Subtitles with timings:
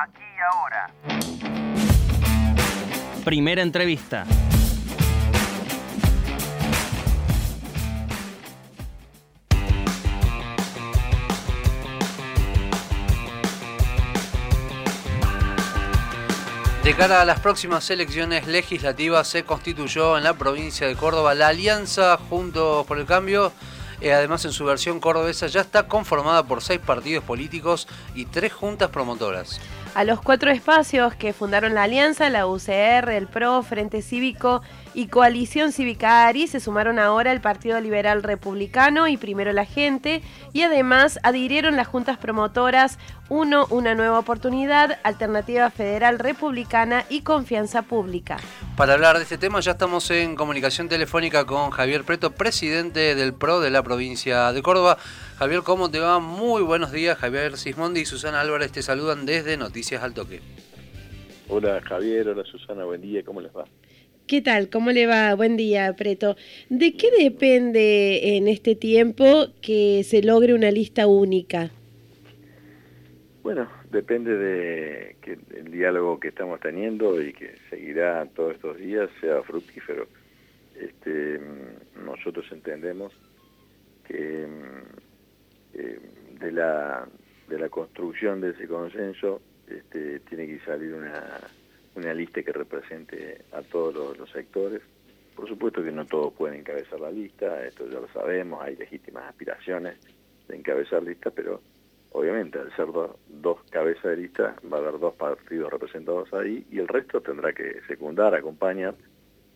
[0.00, 0.90] Aquí y ahora.
[3.24, 4.24] Primera entrevista.
[16.84, 21.48] De cara a las próximas elecciones legislativas se constituyó en la provincia de Córdoba la
[21.48, 23.52] Alianza Juntos por el Cambio.
[24.00, 28.52] Eh, además, en su versión cordobesa ya está conformada por seis partidos políticos y tres
[28.52, 29.60] juntas promotoras.
[29.94, 34.62] A los cuatro espacios que fundaron la alianza, la UCR, el PRO, Frente Cívico
[34.98, 40.22] y Coalición Cívica ARI, se sumaron ahora el Partido Liberal Republicano y Primero la Gente,
[40.52, 42.98] y además adhirieron las juntas promotoras
[43.28, 48.38] Uno, Una Nueva Oportunidad, Alternativa Federal Republicana y Confianza Pública.
[48.76, 53.34] Para hablar de este tema ya estamos en comunicación telefónica con Javier Preto, presidente del
[53.34, 54.98] PRO de la provincia de Córdoba.
[55.38, 56.18] Javier, ¿cómo te va?
[56.18, 57.16] Muy buenos días.
[57.18, 60.42] Javier Sismondi y Susana Álvarez te saludan desde Noticias al Toque.
[61.50, 63.64] Hola Javier, hola Susana, buen día, ¿cómo les va?
[64.26, 64.68] ¿Qué tal?
[64.68, 65.34] ¿Cómo le va?
[65.34, 66.36] Buen día, Preto.
[66.68, 71.70] ¿De qué depende en este tiempo que se logre una lista única?
[73.42, 79.08] Bueno, depende de que el diálogo que estamos teniendo y que seguirá todos estos días
[79.22, 80.06] sea fructífero.
[80.78, 81.40] Este,
[82.04, 83.10] nosotros entendemos
[84.06, 84.46] que
[85.72, 85.98] eh,
[86.40, 87.08] de, la,
[87.48, 91.40] de la construcción de ese consenso este, tiene que salir una,
[91.94, 94.82] una lista que represente a todos los, sectores.
[95.34, 99.24] Por supuesto que no todos pueden encabezar la lista, esto ya lo sabemos, hay legítimas
[99.24, 99.96] aspiraciones
[100.48, 101.60] de encabezar lista, pero
[102.12, 102.86] obviamente al ser
[103.28, 107.52] dos cabezas de lista va a haber dos partidos representados ahí y el resto tendrá
[107.52, 108.94] que secundar, acompañar.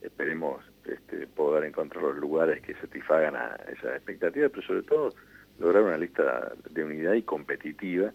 [0.00, 5.14] Esperemos este, poder encontrar los lugares que satisfagan a esas expectativas, pero sobre todo
[5.58, 8.12] lograr una lista de unidad y competitiva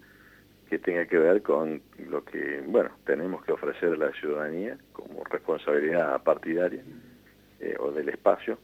[0.69, 5.23] que tenga que ver con lo que, bueno, tenemos que ofrecer a la ciudadanía como
[5.23, 6.81] responsabilidad partidaria
[7.59, 8.57] eh, o del espacio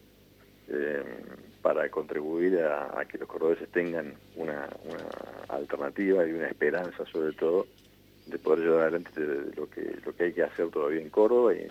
[0.68, 1.04] eh,
[1.62, 4.68] para contribuir a, que los cordobeses tengan una,
[5.50, 7.68] alternativa y una esperanza sobre todo
[8.26, 9.12] de poder llevar adelante
[9.56, 11.68] lo que lo que hay que hacer todavía en Córdoba y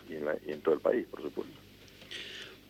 [0.50, 1.71] en todo el país, por supuesto.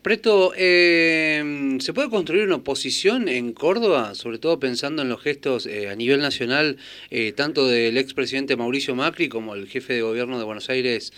[0.02, 5.64] Preto, eh, ¿se puede construir una oposición en Córdoba, sobre todo pensando en los gestos
[5.64, 6.76] eh, a nivel nacional,
[7.12, 11.12] eh, tanto del expresidente Mauricio Macri como el jefe de gobierno de Buenos Aires,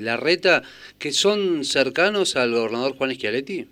[0.00, 0.62] Larreta,
[0.98, 3.68] que son cercanos al gobernador Juan Schiaretti?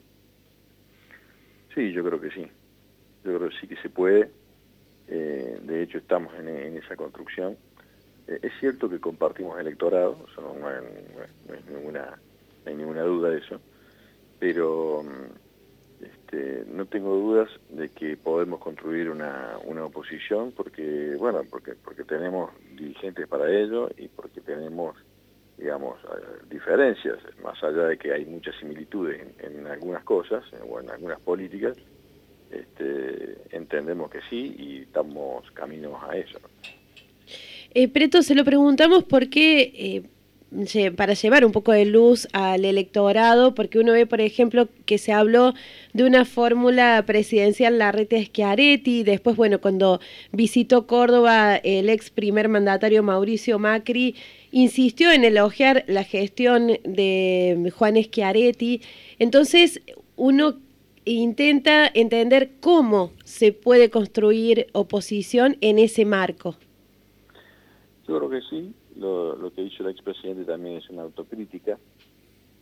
[1.74, 2.47] Sí, yo creo que sí.
[3.24, 4.30] Yo creo que sí que se puede.
[5.08, 7.56] de hecho, estamos en, esa construcción.
[8.28, 10.68] es cierto que compartimos electorado, no
[12.64, 13.60] hay ninguna duda de eso
[14.41, 15.05] pero
[16.01, 22.05] este, no tengo dudas de que podemos construir una, una oposición porque, bueno, porque, porque
[22.05, 24.97] tenemos dirigentes para ello y porque tenemos,
[25.59, 30.91] digamos, eh, diferencias, más allá de que hay muchas similitudes en, algunas cosas o en
[30.91, 31.77] algunas políticas,
[32.51, 36.39] este, entendemos que sí y estamos caminos a eso.
[37.72, 40.03] Eh, Preto, se lo preguntamos porque eh,
[40.97, 45.12] para llevar un poco de luz al electorado, porque uno ve, por ejemplo, que se
[45.12, 45.55] habló
[45.93, 50.00] de una fórmula presidencial Larrete Schiaretti, después, bueno, cuando
[50.33, 54.16] visitó Córdoba el ex primer mandatario Mauricio Macri,
[54.50, 58.83] insistió en elogiar la gestión de Juan Schiaretti,
[59.21, 59.81] entonces
[60.16, 60.59] uno
[61.05, 66.56] intenta entender cómo se puede construir oposición en ese marco.
[68.06, 71.78] Yo creo que sí, lo, que hizo el expresidente también es una autocrítica,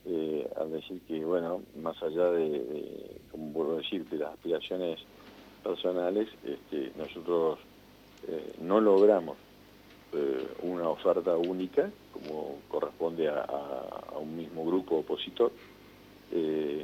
[0.05, 4.99] eh, al decir que, bueno, más allá de, como vuelvo a decir, de las aspiraciones
[5.63, 7.59] personales, este, nosotros
[8.27, 9.37] eh, no logramos
[10.13, 13.45] eh, una oferta única, como corresponde a,
[14.19, 15.51] un mismo grupo opositor,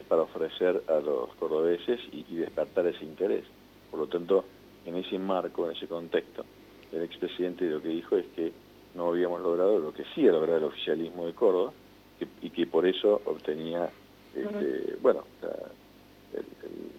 [0.07, 3.43] para ofrecer a los cordobeses y, y despertar ese interés.
[3.91, 4.43] Por lo tanto,
[4.85, 6.43] en ese marco, en ese contexto,
[6.91, 8.51] el expresidente lo que dijo es que
[8.95, 11.73] no habíamos logrado lo que sí ha logrado el oficialismo de Córdoba
[12.41, 13.89] y que por eso obtenía
[14.33, 15.23] este, bueno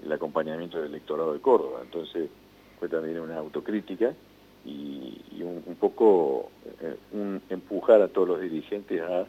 [0.02, 1.80] el, acompañamiento del electorado de Córdoba.
[1.82, 2.30] Entonces
[2.78, 4.14] fue también una autocrítica
[4.64, 6.50] y, un, poco
[6.80, 9.26] eh, un empujar a todos los dirigentes a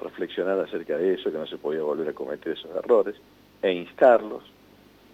[0.00, 3.14] reflexionar acerca de eso que no se podía volver a cometer esos errores
[3.62, 4.42] e instarlos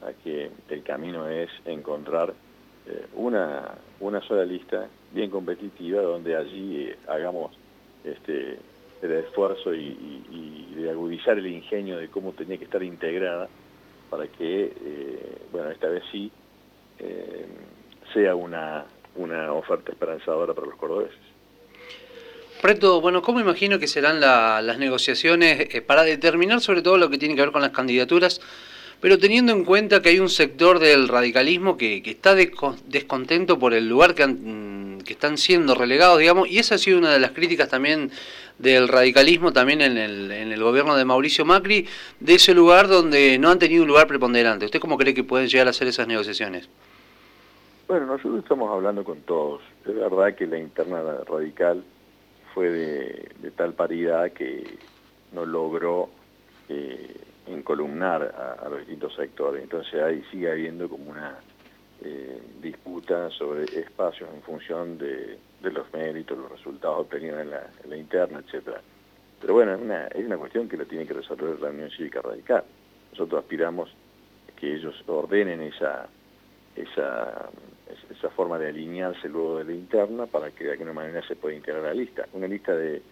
[0.03, 2.33] a que el camino es encontrar
[2.89, 7.53] eh, una, una sola lista bien competitiva donde allí eh, hagamos
[8.05, 8.59] este,
[9.03, 13.49] el esfuerzo y, de agudizar el ingenio de cómo tenía que estar integrada
[14.11, 16.31] para que, eh, bueno, esta vez sí
[18.13, 18.87] sea una,
[19.17, 21.19] una oferta esperanzadora para los cordobeses.
[22.63, 27.19] Preto, bueno, ¿cómo imagino que serán las negociaciones eh, para determinar sobre todo lo que
[27.19, 28.41] tiene que ver con las candidaturas?
[29.01, 33.89] Pero teniendo en cuenta que hay un sector del radicalismo que, está descontento por el
[33.89, 37.33] lugar que, mm, que, están siendo relegados, digamos, y esa ha sido una de las
[37.33, 38.11] críticas también
[38.59, 41.87] del radicalismo también en el, en el gobierno de Mauricio Macri,
[42.21, 44.65] de ese lugar donde no han tenido un lugar preponderante.
[44.65, 46.69] ¿Usted cómo cree que pueden llegar a hacer esas negociaciones?
[47.89, 49.63] Bueno, nosotros estamos hablando con todos.
[49.87, 51.85] Es verdad que la interna radical
[52.53, 54.79] fue de, tal paridad que
[55.33, 56.09] no logró
[56.69, 57.15] eh,
[57.47, 59.63] encolumnar a, los distintos sectores.
[59.63, 61.39] Entonces ahí sigue habiendo como una
[62.03, 68.39] eh, disputa sobre espacios en función de, los méritos, los resultados obtenidos en la, interna,
[68.39, 68.81] etcétera.
[69.41, 72.23] Pero bueno, es una, es una cuestión que lo tiene que resolver la Unión Cívica
[72.23, 72.65] Radical.
[73.13, 73.91] Nosotros aspiramos
[74.59, 76.09] que ellos ordenen esa,
[76.77, 77.51] esa
[78.11, 81.55] esa forma de alinearse luego de la interna para que de alguna manera se pueda
[81.55, 82.27] integrar la lista.
[82.33, 83.03] Una lista de,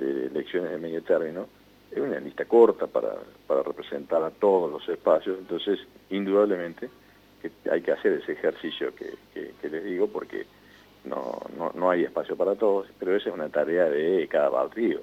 [0.00, 1.46] elecciones de medio término
[1.90, 3.14] es una lista corta para,
[3.64, 5.78] representar a todos los espacios, entonces
[6.10, 6.90] indudablemente
[7.40, 9.14] que hay que hacer ese ejercicio que,
[9.68, 10.46] les digo porque
[11.04, 11.40] no,
[11.74, 15.02] no, hay espacio para todos, pero esa es una tarea de cada partido.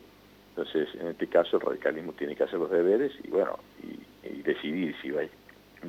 [0.50, 4.95] Entonces, en este caso, el radicalismo tiene que hacer los deberes y, bueno, y, decidir
[5.01, 5.22] si va,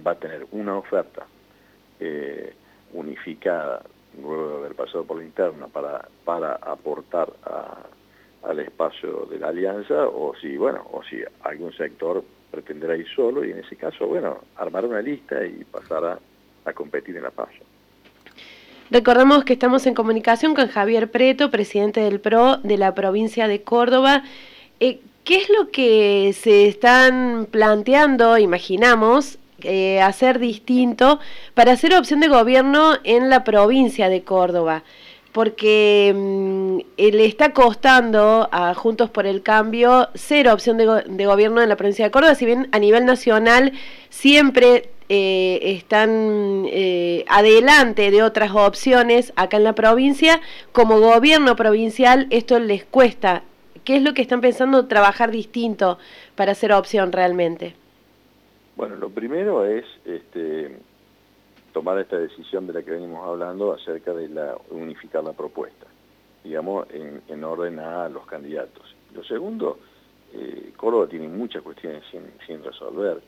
[0.06, 1.26] va, a tener una oferta
[1.98, 2.52] eh,
[2.92, 3.82] unificada
[4.20, 7.32] luego de haber pasado por la interna para, para aportar
[8.42, 13.44] al espacio de la alianza o si, bueno, o si algún sector pretenderá ir solo
[13.44, 16.04] y en ese caso, bueno, armar una lista y pasar
[16.64, 17.58] a, competir en la paso.
[18.90, 23.62] Recordamos que estamos en comunicación con Javier Preto, presidente del PRO de la provincia de
[23.62, 24.22] Córdoba.
[24.78, 31.20] Eh, ¿Qué es lo que se están planteando, imaginamos, eh, hacer distinto
[31.54, 34.82] para hacer opción de gobierno en la provincia de Córdoba,
[35.32, 41.68] porque mm, le está costando a Juntos por el Cambio ser opción de, gobierno en
[41.68, 43.72] la provincia de Córdoba, si bien a nivel nacional
[44.10, 50.40] siempre eh, están eh, adelante de otras opciones acá en la provincia,
[50.72, 53.42] como gobierno provincial esto les cuesta.
[53.84, 55.98] ¿Qué es lo que están pensando trabajar distinto
[56.36, 57.74] para ser opción realmente?
[58.76, 60.76] Bueno, lo primero es este,
[61.72, 64.28] tomar esta decisión de la que venimos hablando acerca de
[64.70, 65.86] unificar la propuesta,
[66.44, 68.94] digamos, en, orden a los candidatos.
[69.14, 69.78] Lo segundo,
[70.32, 72.02] eh, Córdoba tiene muchas cuestiones
[72.46, 73.20] sin, resolver.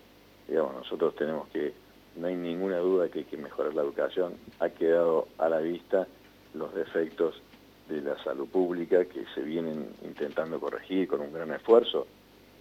[0.47, 1.73] Digamos, nosotros tenemos que,
[2.17, 4.35] no hay ninguna duda que hay que mejorar la educación.
[4.61, 6.07] Ha quedado a la vista
[6.55, 7.41] los defectos
[7.89, 12.07] de la salud pública que se vienen intentando corregir con un gran esfuerzo,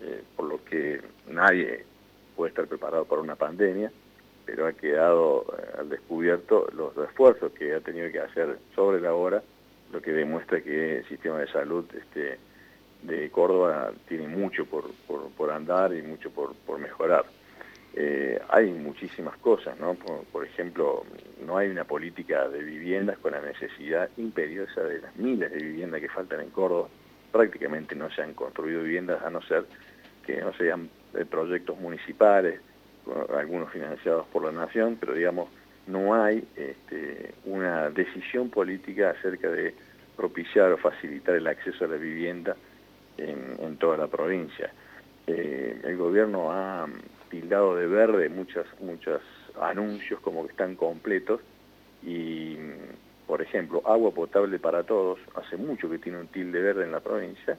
[0.01, 1.85] eh, por lo que nadie
[2.35, 3.91] puede estar preparado para una pandemia,
[4.45, 9.13] pero ha quedado eh, al descubierto los esfuerzos que ha tenido que hacer sobre la
[9.13, 9.41] hora,
[9.91, 12.39] lo que demuestra que el sistema de salud este,
[13.03, 17.25] de Córdoba tiene mucho por, por, andar y mucho por, por mejorar.
[17.95, 19.95] Eh, hay muchísimas cosas, ¿no?
[19.95, 21.05] Por, ejemplo,
[21.45, 26.01] no hay una política de viviendas con la necesidad imperiosa de las miles de viviendas
[26.01, 26.87] que faltan en Córdoba.
[27.31, 29.65] Prácticamente no se han construido viviendas a no ser
[30.25, 32.61] que no sean de proyectos municipales,
[33.35, 35.49] algunos financiados por la nación, pero digamos,
[35.87, 39.73] no hay este, una decisión política acerca de
[40.15, 42.55] propiciar o facilitar el acceso a la vivienda
[43.17, 44.71] en, toda la provincia.
[45.27, 46.87] Eh, el gobierno ha
[47.29, 49.21] tildado de verde muchos muchos
[49.59, 51.41] anuncios como que están completos
[52.05, 52.57] y,
[53.27, 56.99] por ejemplo, agua potable para todos, hace mucho que tiene un tilde verde en la
[56.99, 57.57] provincia,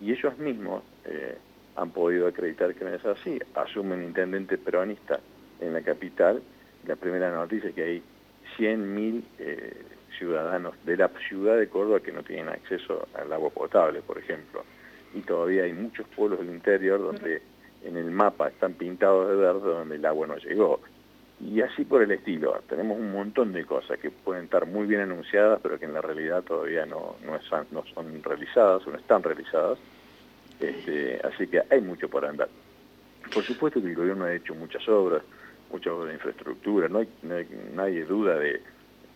[0.00, 1.36] y ellos mismos eh,
[1.76, 3.38] han podido acreditar que no es así.
[3.54, 5.20] Asume un intendente peronista
[5.60, 6.42] en la capital.
[6.86, 8.02] La primera noticia es que hay
[8.58, 9.82] 100.000 eh,
[10.18, 14.64] ciudadanos de la ciudad de Córdoba que no tienen acceso al agua potable, por ejemplo.
[15.14, 17.42] Y todavía hay muchos pueblos del interior donde
[17.84, 20.80] en el mapa están pintados de verde donde el agua no llegó.
[21.40, 22.60] Y así por el estilo.
[22.68, 26.02] Tenemos un montón de cosas que pueden estar muy bien anunciadas, pero que en la
[26.02, 29.78] realidad todavía no, no son realizadas o no están realizadas
[30.60, 32.48] este, así que hay mucho por andar.
[33.32, 35.22] Por supuesto que el gobierno ha hecho muchas obras,
[35.70, 37.08] muchas obras de infraestructura, no hay,
[37.74, 38.60] nadie duda de,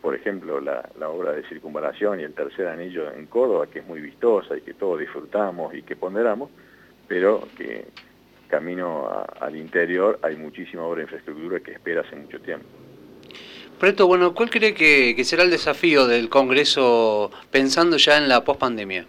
[0.01, 4.01] por ejemplo, la, obra de circunvalación y el tercer anillo en Córdoba, que es muy
[4.01, 6.51] vistosa y que todos disfrutamos y que ponderamos,
[7.09, 7.87] pero que
[8.49, 9.09] camino
[9.41, 12.67] al interior hay muchísima obra de infraestructura que espera hace mucho tiempo.
[13.81, 19.07] Preto, bueno, ¿cuál cree que será el desafío del Congreso pensando ya en la pospandemia?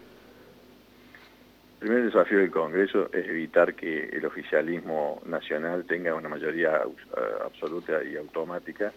[1.86, 7.20] El primer desafío del Congreso es evitar que el oficialismo nacional tenga una mayoría eh,
[7.46, 8.92] absoluta y automática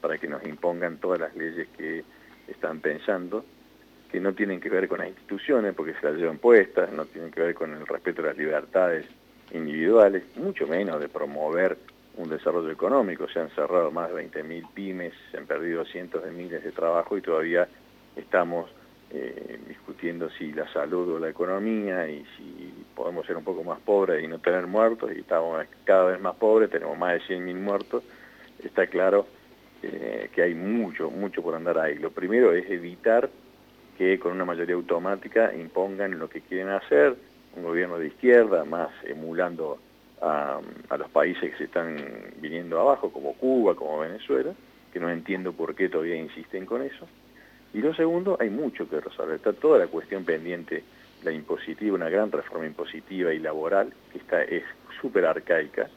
[0.00, 2.02] para que nos impongan todas las leyes que
[2.48, 3.44] están pensando,
[4.10, 7.30] que no tienen que ver con las instituciones porque se las llevan puestas, no tienen
[7.30, 9.06] que ver con el respeto a las libertades
[9.52, 11.78] individuales, mucho menos de promover
[12.16, 13.28] un desarrollo económico.
[13.28, 17.20] Se han cerrado más de 20.000 pymes, se han perdido cientos de miles de trabajos
[17.20, 17.68] y todavía
[18.16, 18.68] estamos
[19.14, 23.78] eh, discutiendo si la salud o la economía y si podemos ser un poco más
[23.80, 27.54] pobres y no tener muertos y estamos cada vez más pobres, tenemos más de 100.000
[27.56, 28.02] muertos.
[28.62, 29.26] Está claro
[29.82, 31.96] eh, que hay mucho, mucho por andar ahí.
[31.98, 33.28] Lo primero es evitar
[33.98, 37.16] que con una mayoría automática impongan lo que quieren hacer,
[37.56, 39.78] un gobierno de izquierda, más emulando
[40.20, 40.60] a,
[40.96, 41.96] los países que se están
[42.40, 44.54] viniendo abajo, como Cuba, como Venezuela,
[44.92, 47.06] que no entiendo por qué todavía insisten con eso.
[47.74, 49.36] Y lo segundo, hay mucho que resolver.
[49.36, 50.84] Está toda la cuestión pendiente,
[51.22, 54.64] la impositiva, una gran reforma impositiva y laboral, que está, es
[55.00, 55.88] súper arcaica,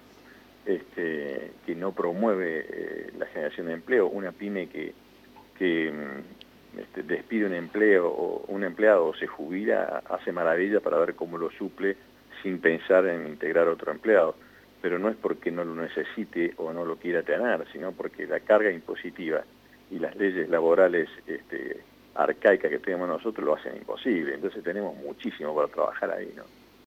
[0.66, 4.08] este, que no promueve eh, la generación de empleo.
[4.08, 4.94] Una pyme que,
[5.58, 10.98] que mm, este, despide un empleo o un empleado o se jubila, hace maravilla para
[10.98, 11.98] ver cómo lo suple
[12.42, 14.36] sin pensar en integrar otro empleado.
[14.82, 18.40] Pero no es porque no lo necesite o no lo quiera tener, sino porque la
[18.40, 19.44] carga impositiva
[19.92, 21.82] y las leyes laborales este,
[22.16, 24.36] arcaicas que tenemos nosotros lo hacen imposible.
[24.36, 26.44] Entonces tenemos muchísimo para trabajar ahí, ¿no?